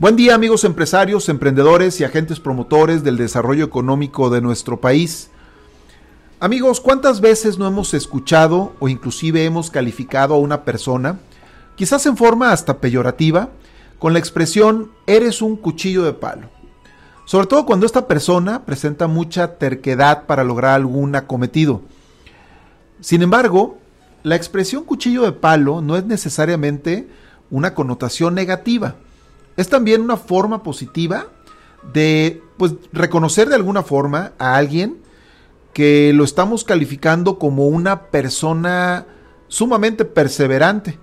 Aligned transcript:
Buen 0.00 0.14
día 0.14 0.36
amigos 0.36 0.62
empresarios, 0.62 1.28
emprendedores 1.28 2.00
y 2.00 2.04
agentes 2.04 2.38
promotores 2.38 3.02
del 3.02 3.16
desarrollo 3.16 3.64
económico 3.64 4.30
de 4.30 4.40
nuestro 4.40 4.80
país. 4.80 5.28
Amigos, 6.38 6.80
¿cuántas 6.80 7.20
veces 7.20 7.58
no 7.58 7.66
hemos 7.66 7.94
escuchado 7.94 8.74
o 8.78 8.88
inclusive 8.88 9.44
hemos 9.44 9.72
calificado 9.72 10.34
a 10.34 10.38
una 10.38 10.62
persona, 10.62 11.18
quizás 11.74 12.06
en 12.06 12.16
forma 12.16 12.52
hasta 12.52 12.78
peyorativa, 12.78 13.48
con 13.98 14.12
la 14.12 14.20
expresión 14.20 14.92
eres 15.08 15.42
un 15.42 15.56
cuchillo 15.56 16.04
de 16.04 16.12
palo? 16.12 16.48
Sobre 17.24 17.48
todo 17.48 17.66
cuando 17.66 17.84
esta 17.84 18.06
persona 18.06 18.64
presenta 18.64 19.08
mucha 19.08 19.58
terquedad 19.58 20.26
para 20.26 20.44
lograr 20.44 20.74
algún 20.76 21.16
acometido. 21.16 21.82
Sin 23.00 23.20
embargo, 23.20 23.78
la 24.22 24.36
expresión 24.36 24.84
cuchillo 24.84 25.22
de 25.22 25.32
palo 25.32 25.80
no 25.82 25.96
es 25.96 26.04
necesariamente 26.04 27.08
una 27.50 27.74
connotación 27.74 28.36
negativa 28.36 28.94
es 29.58 29.68
también 29.68 30.02
una 30.02 30.16
forma 30.16 30.62
positiva 30.62 31.26
de 31.92 32.40
pues, 32.56 32.74
reconocer 32.92 33.48
de 33.48 33.56
alguna 33.56 33.82
forma 33.82 34.32
a 34.38 34.56
alguien 34.56 34.98
que 35.74 36.12
lo 36.14 36.22
estamos 36.22 36.62
calificando 36.62 37.40
como 37.40 37.66
una 37.66 38.04
persona 38.04 39.04
sumamente 39.48 40.04
perseverante. 40.04 41.00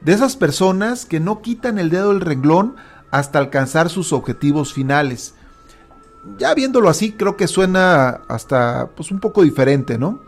De 0.00 0.12
esas 0.12 0.36
personas 0.36 1.04
que 1.04 1.18
no 1.18 1.42
quitan 1.42 1.80
el 1.80 1.90
dedo 1.90 2.10
del 2.10 2.20
renglón 2.20 2.76
hasta 3.10 3.40
alcanzar 3.40 3.88
sus 3.90 4.12
objetivos 4.12 4.72
finales. 4.72 5.34
Ya 6.38 6.54
viéndolo 6.54 6.88
así, 6.88 7.10
creo 7.10 7.36
que 7.36 7.48
suena 7.48 8.20
hasta 8.28 8.90
pues 8.94 9.10
un 9.10 9.18
poco 9.18 9.42
diferente, 9.42 9.98
¿no? 9.98 10.20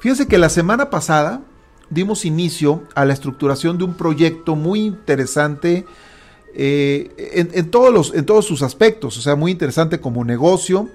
Fíjense 0.00 0.26
que 0.26 0.36
la 0.36 0.50
semana 0.50 0.90
pasada 0.90 1.40
dimos 1.88 2.26
inicio 2.26 2.82
a 2.94 3.06
la 3.06 3.14
estructuración 3.14 3.78
de 3.78 3.84
un 3.84 3.94
proyecto 3.94 4.56
muy 4.56 4.80
interesante 4.80 5.86
eh, 6.54 7.10
en, 7.52 7.70
todos 7.70 7.92
los, 7.92 8.14
en 8.14 8.24
todos 8.26 8.44
sus 8.44 8.62
aspectos, 8.62 9.16
o 9.18 9.20
sea, 9.20 9.36
muy 9.36 9.52
interesante 9.52 10.00
como 10.00 10.24
negocio, 10.24 10.88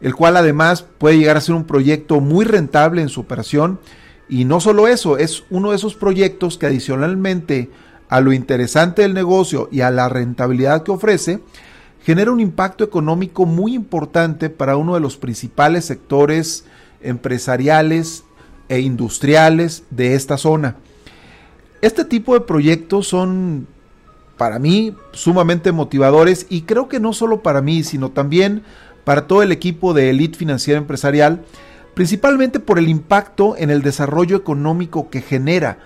el 0.00 0.14
cual 0.14 0.36
además 0.36 0.84
puede 0.98 1.18
llegar 1.18 1.36
a 1.36 1.40
ser 1.40 1.54
un 1.54 1.64
proyecto 1.64 2.20
muy 2.20 2.44
rentable 2.44 3.02
en 3.02 3.08
su 3.08 3.20
operación. 3.20 3.78
Y 4.28 4.44
no 4.44 4.60
solo 4.60 4.86
eso, 4.88 5.18
es 5.18 5.44
uno 5.50 5.70
de 5.70 5.76
esos 5.76 5.94
proyectos 5.94 6.56
que 6.56 6.66
adicionalmente 6.66 7.70
a 8.08 8.20
lo 8.20 8.32
interesante 8.32 9.02
del 9.02 9.14
negocio 9.14 9.68
y 9.70 9.82
a 9.82 9.90
la 9.90 10.08
rentabilidad 10.08 10.82
que 10.82 10.90
ofrece, 10.90 11.40
genera 12.02 12.32
un 12.32 12.40
impacto 12.40 12.82
económico 12.84 13.46
muy 13.46 13.74
importante 13.74 14.50
para 14.50 14.76
uno 14.76 14.94
de 14.94 15.00
los 15.00 15.16
principales 15.16 15.84
sectores 15.84 16.64
empresariales 17.02 18.24
e 18.68 18.80
industriales 18.80 19.84
de 19.90 20.14
esta 20.14 20.36
zona. 20.38 20.76
Este 21.82 22.04
tipo 22.04 22.34
de 22.34 22.40
proyectos 22.40 23.08
son 23.08 23.66
para 24.40 24.58
mí 24.58 24.96
sumamente 25.12 25.70
motivadores 25.70 26.46
y 26.48 26.62
creo 26.62 26.88
que 26.88 26.98
no 26.98 27.12
solo 27.12 27.42
para 27.42 27.60
mí, 27.60 27.84
sino 27.84 28.10
también 28.10 28.62
para 29.04 29.26
todo 29.26 29.42
el 29.42 29.52
equipo 29.52 29.92
de 29.92 30.08
Elite 30.08 30.38
Financiera 30.38 30.78
Empresarial, 30.78 31.44
principalmente 31.92 32.58
por 32.58 32.78
el 32.78 32.88
impacto 32.88 33.54
en 33.58 33.68
el 33.68 33.82
desarrollo 33.82 34.38
económico 34.38 35.10
que 35.10 35.20
genera, 35.20 35.80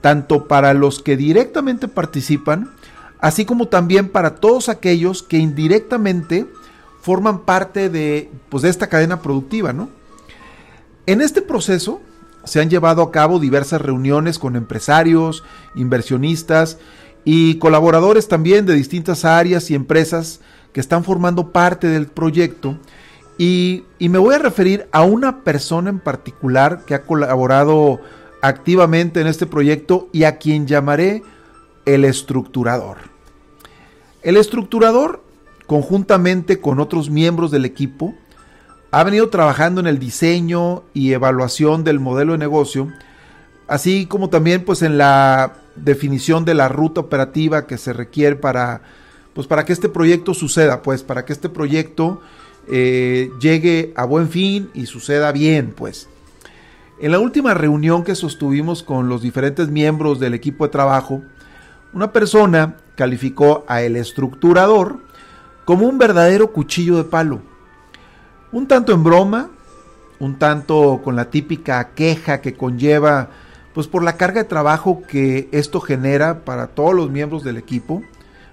tanto 0.00 0.48
para 0.48 0.72
los 0.72 1.02
que 1.02 1.18
directamente 1.18 1.86
participan, 1.86 2.70
así 3.18 3.44
como 3.44 3.68
también 3.68 4.08
para 4.08 4.36
todos 4.36 4.70
aquellos 4.70 5.22
que 5.22 5.36
indirectamente 5.36 6.46
forman 7.02 7.40
parte 7.40 7.90
de, 7.90 8.30
pues, 8.48 8.62
de 8.62 8.70
esta 8.70 8.86
cadena 8.86 9.20
productiva. 9.20 9.74
¿no? 9.74 9.90
En 11.04 11.20
este 11.20 11.42
proceso 11.42 12.00
se 12.44 12.58
han 12.62 12.70
llevado 12.70 13.02
a 13.02 13.12
cabo 13.12 13.38
diversas 13.38 13.82
reuniones 13.82 14.38
con 14.38 14.56
empresarios, 14.56 15.44
inversionistas 15.74 16.78
y 17.24 17.58
colaboradores 17.58 18.28
también 18.28 18.66
de 18.66 18.74
distintas 18.74 19.24
áreas 19.24 19.70
y 19.70 19.74
empresas 19.74 20.40
que 20.72 20.80
están 20.80 21.04
formando 21.04 21.50
parte 21.52 21.86
del 21.88 22.06
proyecto. 22.06 22.78
Y, 23.36 23.84
me 24.00 24.18
voy 24.18 24.34
a 24.34 24.38
referir 24.38 24.88
a 24.92 25.02
una 25.02 25.44
persona 25.44 25.90
en 25.90 26.00
particular 26.00 26.84
que 26.86 26.94
ha 26.94 27.02
colaborado 27.02 28.00
activamente 28.42 29.20
en 29.20 29.26
este 29.26 29.46
proyecto 29.46 30.08
y 30.12 30.24
a 30.24 30.38
quien 30.38 30.66
llamaré 30.66 31.22
el 31.84 32.04
estructurador. 32.04 32.98
El 34.22 34.36
estructurador, 34.36 35.22
conjuntamente 35.66 36.60
con 36.60 36.80
otros 36.80 37.10
miembros 37.10 37.50
del 37.50 37.64
equipo, 37.64 38.14
ha 38.90 39.04
venido 39.04 39.28
trabajando 39.28 39.80
en 39.80 39.86
el 39.86 39.98
diseño 39.98 40.82
y 40.94 41.12
evaluación 41.12 41.84
del 41.84 42.00
modelo 42.00 42.32
de 42.32 42.38
negocio, 42.38 42.88
así 43.66 44.06
como 44.06 44.30
también 44.30 44.64
pues 44.64 44.82
en 44.82 44.98
la 44.98 45.54
definición 45.82 46.44
de 46.44 46.54
la 46.54 46.68
ruta 46.68 47.00
operativa 47.00 47.66
que 47.66 47.78
se 47.78 47.92
requiere 47.92 48.36
para, 48.36 48.82
pues 49.34 49.46
para 49.46 49.64
que 49.64 49.72
este 49.72 49.88
proyecto 49.88 50.34
suceda, 50.34 50.82
pues 50.82 51.02
para 51.02 51.24
que 51.24 51.32
este 51.32 51.48
proyecto 51.48 52.20
eh, 52.68 53.30
llegue 53.40 53.92
a 53.96 54.04
buen 54.04 54.28
fin 54.28 54.70
y 54.74 54.86
suceda 54.86 55.32
bien, 55.32 55.72
pues. 55.76 56.08
En 57.00 57.12
la 57.12 57.20
última 57.20 57.54
reunión 57.54 58.02
que 58.02 58.14
sostuvimos 58.14 58.82
con 58.82 59.08
los 59.08 59.22
diferentes 59.22 59.68
miembros 59.68 60.18
del 60.18 60.34
equipo 60.34 60.64
de 60.64 60.70
trabajo, 60.70 61.22
una 61.92 62.12
persona 62.12 62.76
calificó 62.96 63.64
a 63.68 63.82
el 63.82 63.96
estructurador 63.96 64.98
como 65.64 65.86
un 65.86 65.98
verdadero 65.98 66.52
cuchillo 66.52 66.96
de 66.96 67.04
palo. 67.04 67.40
Un 68.50 68.66
tanto 68.66 68.92
en 68.92 69.04
broma, 69.04 69.50
un 70.18 70.38
tanto 70.38 71.00
con 71.04 71.14
la 71.14 71.30
típica 71.30 71.90
queja 71.94 72.40
que 72.40 72.54
conlleva 72.54 73.30
pues 73.74 73.86
por 73.86 74.02
la 74.02 74.16
carga 74.16 74.42
de 74.42 74.48
trabajo 74.48 75.02
que 75.08 75.48
esto 75.52 75.80
genera 75.80 76.44
para 76.44 76.68
todos 76.68 76.94
los 76.94 77.10
miembros 77.10 77.44
del 77.44 77.56
equipo, 77.56 78.02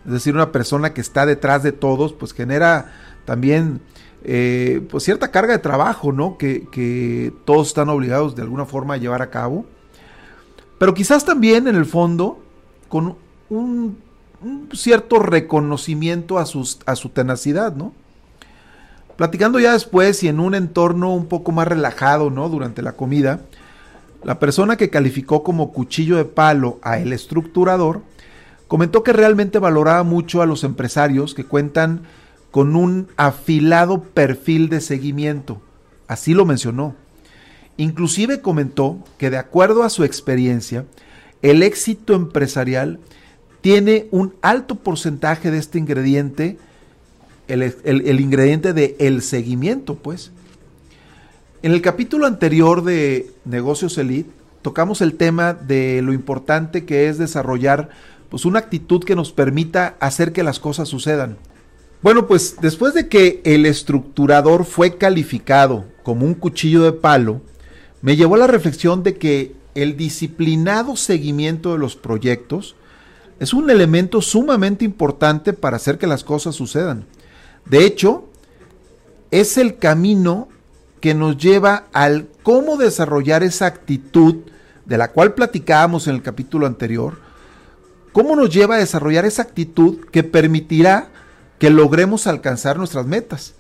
es 0.06 0.12
decir, 0.12 0.36
una 0.36 0.52
persona 0.52 0.94
que 0.94 1.02
está 1.02 1.26
detrás 1.26 1.64
de 1.64 1.72
todos, 1.72 2.14
pues 2.14 2.34
genera 2.34 2.94
también 3.26 3.82
eh, 4.24 4.86
pues 4.90 5.04
cierta 5.04 5.32
carga 5.32 5.54
de 5.54 5.60
trabajo, 5.60 6.12
¿no? 6.12 6.38
Que, 6.38 7.34
todos 7.46 7.68
están 7.68 7.90
obligados 7.90 8.36
de 8.36 8.42
alguna 8.42 8.66
forma 8.66 8.96
a 8.96 8.98
llevar 8.98 9.22
a 9.22 9.30
cabo, 9.30 9.66
pero 10.78 10.94
quizás 10.94 11.26
también 11.26 11.68
en 11.68 11.76
el 11.76 11.86
fondo 11.86 12.40
con 12.88 13.16
un, 13.50 13.98
cierto 14.74 15.20
reconocimiento 15.20 16.38
a, 16.38 16.44
a 16.44 16.96
su 16.96 17.10
tenacidad, 17.10 17.76
¿no? 17.76 17.94
Platicando 19.16 19.60
ya 19.60 19.74
después 19.74 20.24
y 20.24 20.28
en 20.28 20.40
un 20.40 20.56
entorno 20.56 21.14
un 21.14 21.28
poco 21.28 21.52
más 21.52 21.68
relajado, 21.68 22.30
¿no? 22.30 22.50
Durante 22.50 22.82
la 22.82 22.94
comida, 22.94 23.42
la 24.26 24.40
persona 24.40 24.76
que 24.76 24.90
calificó 24.90 25.44
como 25.44 25.72
cuchillo 25.72 26.18
de 26.18 26.26
palo 26.26 26.80
a 26.82 26.98
el 26.98 27.14
estructurador 27.14 28.02
comentó 28.68 29.04
que 29.04 29.14
realmente 29.14 29.60
valoraba 29.60 30.02
mucho 30.02 30.42
a 30.42 30.48
los 30.48 30.64
empresarios 30.64 31.36
que 31.36 31.46
cuentan 31.46 32.02
con 32.50 32.76
un 32.76 33.08
afilado 33.18 34.02
perfil 34.02 34.68
de 34.70 34.82
seguimiento. 34.82 35.62
Así 36.08 36.34
lo 36.34 36.44
mencionó. 36.44 36.96
Inclusive 37.78 38.42
comentó 38.42 38.98
que 39.20 39.30
de 39.30 39.38
acuerdo 39.38 39.84
a 39.84 39.92
su 39.92 40.04
experiencia, 40.04 40.86
el 41.44 41.62
éxito 41.62 42.16
empresarial 42.16 43.00
tiene 43.62 44.08
un 44.10 44.34
alto 44.42 44.74
porcentaje 44.74 45.52
de 45.52 45.60
este 45.60 45.78
ingrediente, 45.78 46.58
el, 47.48 48.20
ingrediente 48.20 48.74
de 48.74 48.96
el 48.98 49.22
seguimiento, 49.22 49.94
pues. 49.94 50.32
En 51.66 51.72
el 51.72 51.82
capítulo 51.82 52.28
anterior 52.28 52.84
de 52.84 53.32
Negocios 53.44 53.98
Elite 53.98 54.30
tocamos 54.62 55.02
el 55.02 55.16
tema 55.16 55.56
de 55.56 56.04
lo 56.04 56.14
importante 56.14 56.86
que 56.86 57.10
es 57.10 57.18
desarrollar 57.18 57.90
pues 58.30 58.46
una 58.46 58.60
actitud 58.60 59.04
que 59.04 59.16
nos 59.16 59.32
permita 59.32 59.96
hacer 60.00 60.32
que 60.32 60.44
las 60.44 60.60
cosas 60.60 60.88
sucedan. 60.88 61.38
Bueno, 62.04 62.28
pues 62.28 62.58
después 62.62 62.94
de 62.94 63.08
que 63.08 63.42
el 63.46 63.66
estructurador 63.66 64.64
fue 64.64 65.00
calificado 65.00 65.86
como 66.04 66.28
un 66.28 66.36
cuchillo 66.36 66.84
de 66.84 66.92
palo, 66.92 67.42
me 68.04 68.16
llevó 68.16 68.36
a 68.36 68.38
la 68.38 68.46
reflexión 68.46 69.02
de 69.02 69.18
que 69.18 69.56
el 69.74 69.98
disciplinado 69.98 70.96
seguimiento 70.96 71.74
de 71.74 71.80
los 71.80 71.96
proyectos 71.96 72.76
es 73.40 73.56
un 73.56 73.72
elemento 73.72 74.22
sumamente 74.22 74.86
importante 74.86 75.52
para 75.52 75.78
hacer 75.78 75.98
que 75.98 76.06
las 76.06 76.24
cosas 76.24 76.54
sucedan. 76.54 77.08
De 77.66 77.88
hecho, 77.88 78.30
es 79.32 79.58
el 79.58 79.80
camino 79.80 80.50
que 81.06 81.14
nos 81.14 81.38
lleva 81.38 81.84
al 81.94 82.30
cómo 82.42 82.78
desarrollar 82.78 83.44
esa 83.44 83.68
actitud 83.68 84.38
de 84.86 84.98
la 84.98 85.12
cual 85.12 85.36
platicábamos 85.36 86.08
en 86.08 86.16
el 86.16 86.24
capítulo 86.24 86.66
anterior, 86.66 87.20
cómo 88.12 88.36
nos 88.36 88.50
lleva 88.50 88.74
a 88.74 88.80
desarrollar 88.80 89.24
esa 89.24 89.44
actitud 89.44 90.00
que 90.12 90.24
permitirá 90.24 91.10
que 91.60 91.70
logremos 91.70 92.26
alcanzar 92.26 92.80
nuestras 92.80 93.06
metas. 93.06 93.54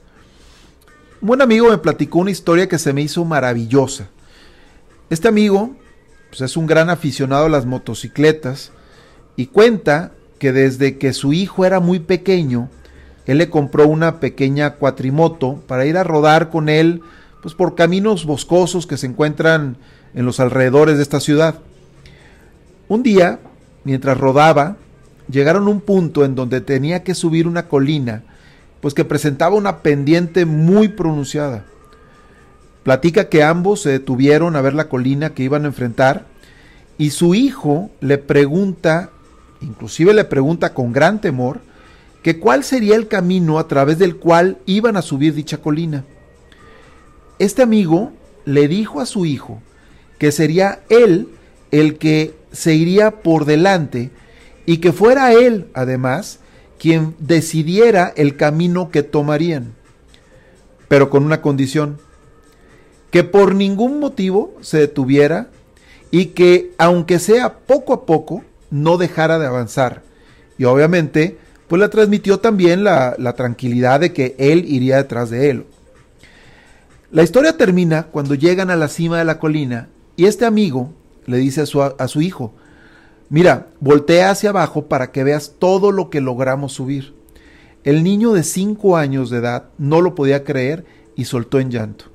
Un 1.21 1.27
buen 1.27 1.42
amigo 1.44 1.69
me 1.69 1.77
platicó 1.77 2.18
una 2.18 2.31
historia 2.31 2.68
que 2.68 2.80
se 2.80 2.94
me 2.94 3.03
hizo 3.03 3.24
maravillosa. 3.25 4.07
Este 5.12 5.27
amigo 5.27 5.75
pues, 6.30 6.41
es 6.41 6.57
un 6.57 6.65
gran 6.65 6.89
aficionado 6.89 7.45
a 7.45 7.50
las 7.50 7.68
motocicletas 7.68 8.71
y 9.36 9.45
cuenta 9.45 10.13
que 10.39 10.51
desde 10.51 10.98
que 10.98 11.13
su 11.13 11.31
hijo 11.31 11.63
era 11.63 11.80
muy 11.80 12.00
pequeño, 12.00 12.69
él 13.27 13.38
le 13.38 13.51
compró 13.51 13.88
una 13.88 14.19
pequeña 14.19 14.77
cuatrimoto 14.77 15.62
para 15.68 15.86
ir 15.86 15.95
a 15.95 16.03
rodar 16.03 16.50
con 16.50 16.69
él 16.69 17.03
pues 17.45 17.53
por 17.53 17.75
caminos 17.75 18.25
boscosos 18.25 18.88
que 18.88 18.97
se 18.97 19.06
encuentran 19.06 19.77
en 20.15 20.25
los 20.25 20.39
alrededores 20.39 20.97
de 20.97 21.03
esta 21.03 21.19
ciudad. 21.19 21.59
Un 22.88 23.03
día, 23.03 23.38
mientras 23.83 24.18
rodaba, 24.18 24.77
llegaron 25.30 25.68
a 25.68 25.69
un 25.69 25.80
punto 25.80 26.25
en 26.25 26.33
donde 26.33 26.59
tenía 26.59 27.03
que 27.03 27.13
subir 27.13 27.47
una 27.47 27.68
colina, 27.68 28.24
pues 28.81 28.95
que 28.95 29.06
presentaba 29.06 29.56
una 29.57 29.83
pendiente 29.83 30.45
muy 30.45 30.88
pronunciada. 30.88 31.65
Platica 32.81 33.30
que 33.30 33.44
ambos 33.44 33.80
se 33.80 33.91
detuvieron 33.91 34.56
a 34.56 34.62
ver 34.62 34.74
la 34.74 34.89
colina 34.89 35.36
que 35.36 35.44
iban 35.44 35.65
a 35.65 35.68
enfrentar 35.68 36.25
y 36.98 37.12
su 37.12 37.36
hijo 37.36 37.91
le 38.01 38.18
pregunta, 38.18 39.12
inclusive 39.62 40.15
le 40.15 40.24
pregunta 40.24 40.74
con 40.74 40.94
gran 40.94 41.21
temor, 41.21 41.59
que 42.24 42.39
cuál 42.39 42.63
sería 42.63 42.95
el 42.95 43.07
camino 43.07 43.59
a 43.59 43.68
través 43.68 44.00
del 44.00 44.15
cual 44.15 44.57
iban 44.65 44.98
a 44.98 45.03
subir 45.03 45.36
dicha 45.36 45.59
colina. 45.59 46.06
Este 47.40 47.62
amigo 47.62 48.14
le 48.46 48.68
dijo 48.68 49.02
a 49.02 49.06
su 49.06 49.26
hijo 49.26 49.62
que 50.18 50.32
sería 50.32 50.80
él 50.90 51.30
el 51.72 51.98
que 51.98 52.34
se 52.52 52.76
iría 52.76 53.22
por 53.22 53.46
delante 53.46 54.12
y 54.66 54.78
que 54.78 54.94
fuera 54.94 55.34
él, 55.34 55.68
además, 55.74 56.40
quien 56.80 57.16
decidiera 57.20 58.14
el 58.16 58.38
camino 58.38 58.90
que 58.90 59.04
tomarían, 59.04 59.74
pero 60.88 61.10
con 61.10 61.26
una 61.26 61.42
condición, 61.42 62.00
que 63.12 63.24
por 63.24 63.56
ningún 63.56 64.00
motivo 64.00 64.54
se 64.62 64.80
detuviera 64.80 65.50
y 66.12 66.28
que, 66.28 66.74
aunque 66.78 67.20
sea 67.20 67.60
poco 67.60 67.94
a 67.94 68.06
poco, 68.06 68.44
no 68.72 68.98
dejara 68.98 69.40
de 69.40 69.48
avanzar. 69.48 70.04
Y 70.58 70.64
obviamente, 70.64 71.38
pues 71.68 71.82
le 71.82 71.90
transmitió 71.90 72.40
también 72.40 72.84
la, 72.84 73.16
la 73.18 73.34
tranquilidad 73.34 74.00
de 74.00 74.14
que 74.14 74.36
él 74.38 74.66
iría 74.68 74.98
detrás 74.98 75.30
de 75.30 75.50
él. 75.50 75.66
La 77.12 77.22
historia 77.22 77.56
termina 77.56 78.04
cuando 78.04 78.34
llegan 78.34 78.72
a 78.72 78.75
la 78.75 78.88
cima 78.88 79.19
de 79.19 79.25
la 79.25 79.38
colina 79.38 79.90
y 80.16 80.25
este 80.25 80.46
amigo 80.46 80.92
le 81.28 81.38
dice 81.38 81.62
a 81.62 81.66
su, 81.66 81.81
a 81.81 82.07
su 82.07 82.22
hijo, 82.22 82.54
mira, 83.30 83.68
voltea 83.80 84.31
hacia 84.31 84.50
abajo 84.50 84.88
para 84.88 85.12
que 85.12 85.24
veas 85.24 85.54
todo 85.60 85.92
lo 85.92 86.10
que 86.10 86.19
logramos 86.19 86.74
subir. 86.74 87.13
El 87.84 88.04
niño 88.04 88.34
de 88.34 88.44
5 88.44 88.98
años 88.98 89.30
de 89.30 89.38
edad 89.38 89.66
no 89.78 90.02
lo 90.02 90.16
podía 90.16 90.44
creer 90.44 90.86
y 91.16 91.25
soltó 91.25 91.60
en 91.60 91.69
llanto. 91.69 92.06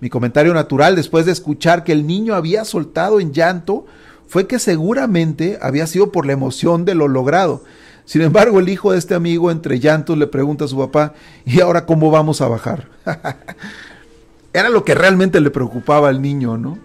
Mi 0.00 0.08
comentario 0.08 0.54
natural 0.54 0.96
después 0.96 1.26
de 1.26 1.32
escuchar 1.32 1.84
que 1.84 1.92
el 1.92 2.06
niño 2.06 2.34
había 2.34 2.64
soltado 2.64 3.20
en 3.20 3.32
llanto 3.32 3.84
fue 4.26 4.46
que 4.46 4.58
seguramente 4.58 5.58
había 5.60 5.86
sido 5.86 6.10
por 6.10 6.24
la 6.24 6.32
emoción 6.32 6.86
de 6.86 6.94
lo 6.94 7.08
logrado. 7.08 7.62
Sin 8.06 8.22
embargo, 8.22 8.58
el 8.58 8.70
hijo 8.70 8.92
de 8.92 8.98
este 8.98 9.14
amigo 9.14 9.50
entre 9.50 9.80
llantos 9.80 10.16
le 10.16 10.26
pregunta 10.26 10.64
a 10.64 10.68
su 10.68 10.78
papá, 10.78 11.12
¿y 11.44 11.60
ahora 11.60 11.84
cómo 11.84 12.10
vamos 12.10 12.40
a 12.40 12.48
bajar? 12.48 12.88
era 14.54 14.70
lo 14.70 14.84
que 14.84 14.94
realmente 14.94 15.40
le 15.40 15.50
preocupaba 15.50 16.08
al 16.08 16.22
niño, 16.22 16.56
¿no? 16.56 16.78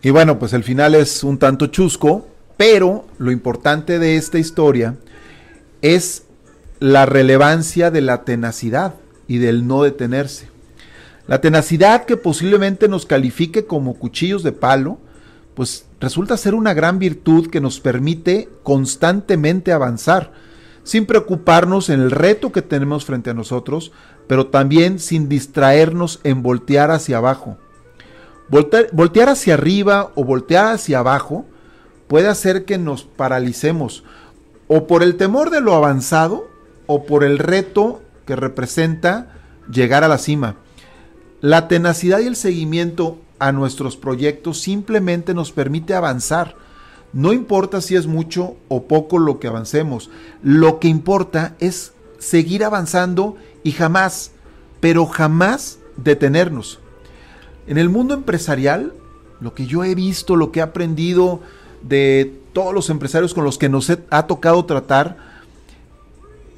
Y 0.00 0.10
bueno, 0.10 0.38
pues 0.38 0.52
el 0.52 0.62
final 0.62 0.94
es 0.94 1.24
un 1.24 1.38
tanto 1.38 1.66
chusco, 1.66 2.26
pero 2.56 3.04
lo 3.18 3.32
importante 3.32 3.98
de 3.98 4.16
esta 4.16 4.38
historia 4.38 4.94
es 5.82 6.22
la 6.78 7.04
relevancia 7.04 7.90
de 7.90 8.00
la 8.00 8.24
tenacidad 8.24 8.94
y 9.26 9.38
del 9.38 9.66
no 9.66 9.82
detenerse. 9.82 10.48
La 11.26 11.40
tenacidad 11.40 12.04
que 12.04 12.16
posiblemente 12.16 12.86
nos 12.86 13.06
califique 13.06 13.66
como 13.66 13.94
cuchillos 13.94 14.42
de 14.42 14.52
palo, 14.52 14.98
pues 15.54 15.86
resulta 16.00 16.36
ser 16.36 16.54
una 16.54 16.74
gran 16.74 16.98
virtud 16.98 17.48
que 17.50 17.60
nos 17.60 17.80
permite 17.80 18.48
constantemente 18.62 19.72
avanzar, 19.72 20.32
sin 20.84 21.06
preocuparnos 21.06 21.88
en 21.88 22.00
el 22.00 22.10
reto 22.10 22.52
que 22.52 22.62
tenemos 22.62 23.04
frente 23.04 23.30
a 23.30 23.34
nosotros, 23.34 23.90
pero 24.26 24.46
también 24.46 24.98
sin 24.98 25.28
distraernos 25.28 26.20
en 26.22 26.42
voltear 26.42 26.90
hacia 26.90 27.16
abajo. 27.16 27.58
Voltear, 28.48 29.28
hacia 29.30 29.54
arriba 29.54 30.12
o 30.14 30.24
voltear 30.24 30.74
hacia 30.74 30.98
abajo 30.98 31.46
puede 32.06 32.28
hacer 32.28 32.66
que 32.66 32.76
nos 32.76 33.02
paralicemos 33.04 34.04
o 34.68 34.86
por 34.86 35.02
el 35.02 35.16
temor 35.16 35.50
de 35.50 35.62
lo 35.62 35.74
avanzado 35.74 36.46
o 36.86 37.06
por 37.06 37.24
el 37.24 37.38
reto 37.38 38.02
que 38.26 38.36
representa 38.36 39.32
llegar 39.70 40.04
a 40.04 40.08
la 40.08 40.18
cima. 40.18 40.56
La 41.40 41.68
tenacidad 41.68 42.20
y 42.20 42.26
el 42.26 42.36
seguimiento 42.36 43.18
a 43.38 43.52
nuestros 43.52 43.96
proyectos 43.96 44.60
simplemente 44.60 45.34
nos 45.34 45.50
permite 45.52 45.94
avanzar. 45.94 46.56
No 47.14 47.32
importa 47.32 47.80
si 47.80 47.94
es 47.94 48.08
mucho 48.08 48.56
o 48.68 48.82
poco 48.82 49.18
lo 49.18 49.38
que 49.38 49.46
avancemos, 49.46 50.10
lo 50.42 50.80
que 50.80 50.88
importa 50.88 51.54
es 51.60 51.92
seguir 52.18 52.64
avanzando 52.64 53.36
y 53.62 53.70
jamás, 53.70 54.32
pero 54.80 55.06
jamás 55.06 55.78
detenernos. 55.96 56.80
En 57.68 57.78
el 57.78 57.88
mundo 57.88 58.14
empresarial, 58.14 58.92
lo 59.40 59.54
que 59.54 59.66
yo 59.66 59.84
he 59.84 59.94
visto, 59.94 60.34
lo 60.34 60.50
que 60.50 60.58
he 60.58 60.62
aprendido 60.62 61.40
de 61.82 62.34
todos 62.52 62.74
los 62.74 62.90
empresarios 62.90 63.32
con 63.32 63.44
los 63.44 63.58
que 63.58 63.68
nos 63.68 63.90
ha 64.10 64.26
tocado 64.26 64.64
tratar, 64.64 65.16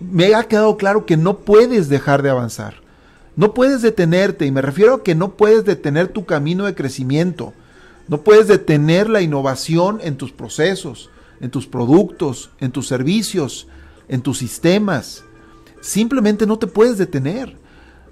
me 0.00 0.34
ha 0.34 0.44
quedado 0.44 0.78
claro 0.78 1.04
que 1.04 1.18
no 1.18 1.38
puedes 1.38 1.90
dejar 1.90 2.22
de 2.22 2.30
avanzar. 2.30 2.76
No 3.36 3.52
puedes 3.52 3.82
detenerte, 3.82 4.46
y 4.46 4.52
me 4.52 4.62
refiero 4.62 4.94
a 4.94 5.02
que 5.02 5.14
no 5.14 5.32
puedes 5.32 5.66
detener 5.66 6.08
tu 6.08 6.24
camino 6.24 6.64
de 6.64 6.74
crecimiento. 6.74 7.52
No 8.08 8.22
puedes 8.22 8.46
detener 8.46 9.08
la 9.08 9.20
innovación 9.20 9.98
en 10.02 10.16
tus 10.16 10.30
procesos, 10.30 11.10
en 11.40 11.50
tus 11.50 11.66
productos, 11.66 12.50
en 12.60 12.70
tus 12.70 12.86
servicios, 12.86 13.66
en 14.08 14.22
tus 14.22 14.38
sistemas. 14.38 15.24
Simplemente 15.80 16.46
no 16.46 16.58
te 16.58 16.68
puedes 16.68 16.98
detener. 16.98 17.56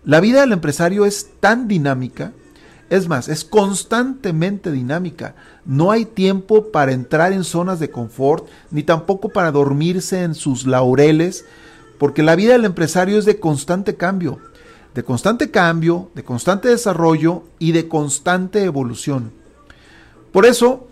La 0.04 0.20
vida 0.20 0.40
del 0.40 0.52
empresario 0.52 1.06
es 1.06 1.30
tan 1.40 1.68
dinámica, 1.68 2.32
es 2.90 3.08
más, 3.08 3.28
es 3.28 3.44
constantemente 3.44 4.70
dinámica. 4.70 5.34
No 5.64 5.90
hay 5.90 6.04
tiempo 6.04 6.70
para 6.72 6.92
entrar 6.92 7.32
en 7.32 7.44
zonas 7.44 7.80
de 7.80 7.90
confort, 7.90 8.46
ni 8.70 8.82
tampoco 8.82 9.30
para 9.30 9.52
dormirse 9.52 10.22
en 10.22 10.34
sus 10.34 10.66
laureles, 10.66 11.44
porque 11.98 12.22
la 12.22 12.36
vida 12.36 12.52
del 12.52 12.64
empresario 12.64 13.18
es 13.18 13.24
de 13.24 13.38
constante 13.38 13.94
cambio, 13.94 14.40
de 14.94 15.04
constante 15.04 15.50
cambio, 15.50 16.10
de 16.14 16.24
constante 16.24 16.68
desarrollo 16.68 17.44
y 17.58 17.72
de 17.72 17.88
constante 17.88 18.64
evolución. 18.64 19.43
Por 20.34 20.44
eso, 20.44 20.86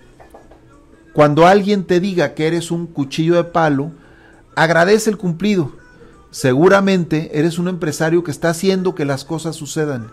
cuando 1.13 1.47
alguien 1.47 1.85
te 1.85 2.01
diga 2.01 2.33
que 2.33 2.47
eres 2.47 2.71
un 2.71 2.87
cuchillo 2.87 3.35
de 3.35 3.45
palo, 3.45 3.93
agradece 4.55 5.11
el 5.11 5.19
cumplido 5.19 5.73
Seguramente 6.33 7.39
eres 7.39 7.59
un 7.59 7.69
empresario 7.69 8.25
que 8.25 8.31
está 8.31 8.49
haciendo 8.49 8.95
que 8.95 9.05
las 9.05 9.27
cosas 9.27 9.55
sucedan 9.55 10.09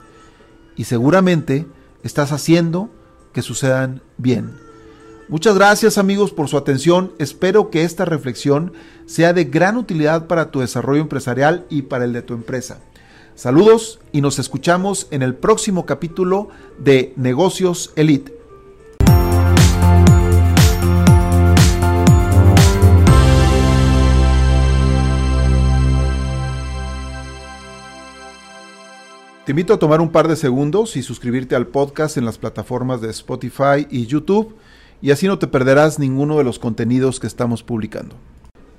y 0.76 0.84
seguramente 0.84 1.66
estás 2.04 2.34
haciendo 2.34 2.90
que 3.32 3.42
sucedan 3.42 4.02
bien. 4.18 4.54
Muchas 5.30 5.56
gracias 5.56 5.98
amigos 5.98 6.34
por 6.34 6.50
su 6.50 6.58
atención. 6.58 7.14
Espero 7.20 7.70
que 7.70 7.86
esta 7.86 8.04
reflexión 8.04 8.74
sea 9.06 9.32
de 9.32 9.46
gran 9.46 9.78
utilidad 9.78 10.28
para 10.28 10.52
tu 10.52 10.60
desarrollo 10.60 11.02
empresarial 11.02 11.66
y 11.70 11.84
para 11.84 12.04
el 12.04 12.12
de 12.12 12.22
tu 12.22 12.34
empresa. 12.34 12.82
Saludos 13.36 14.02
y 14.12 14.20
nos 14.20 14.40
escuchamos 14.40 15.08
en 15.12 15.22
el 15.22 15.36
próximo 15.36 15.86
capítulo 15.86 16.50
de 16.80 17.14
Negocios 17.16 17.94
Elite. 17.96 18.39
Te 29.50 29.54
invito 29.54 29.74
a 29.74 29.80
tomar 29.80 30.00
un 30.00 30.12
par 30.12 30.28
de 30.28 30.36
segundos 30.36 30.96
y 30.96 31.02
suscribirte 31.02 31.56
al 31.56 31.66
podcast 31.66 32.18
en 32.18 32.26
las 32.26 32.38
plataformas 32.38 33.02
de 33.02 33.10
Spotify 33.10 33.88
y 33.90 34.06
YouTube 34.06 34.56
y 35.02 35.10
así 35.10 35.26
no 35.26 35.40
te 35.40 35.48
perderás 35.48 35.98
ninguno 35.98 36.38
de 36.38 36.44
los 36.44 36.60
contenidos 36.60 37.20
que 37.20 37.26
estamos 37.26 37.64
publicando. 37.64 38.16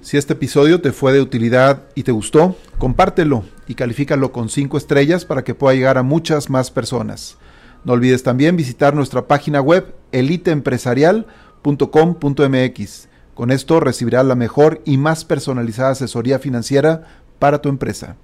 Si 0.01 0.17
este 0.17 0.35
episodio 0.35 0.81
te 0.81 0.93
fue 0.93 1.13
de 1.13 1.21
utilidad 1.21 1.89
y 1.97 2.05
te 2.05 2.13
gustó, 2.13 2.55
compártelo 2.79 3.43
y 3.67 3.75
califícalo 3.75 4.31
con 4.31 4.49
5 4.49 4.79
estrellas 4.79 5.25
para 5.25 5.43
que 5.43 5.57
pueda 5.57 5.75
llegar 5.75 5.99
a 5.99 6.05
muchas 6.05 6.51
más 6.51 6.71
personas. 6.71 7.37
No 7.85 7.95
olvides 7.95 8.23
también 8.23 8.57
visitar 8.57 8.95
nuestra 8.95 9.27
página 9.27 9.61
web 9.61 9.93
eliteempresarial.com.mx. 10.13 13.09
Con 13.35 13.51
esto 13.51 13.81
recibirás 13.81 14.25
la 14.25 14.37
mejor 14.37 14.83
y 14.85 14.99
más 14.99 15.25
personalizada 15.25 15.91
asesoría 15.91 16.39
financiera 16.39 17.09
para 17.41 17.61
tu 17.61 17.69
empresa. 17.69 18.15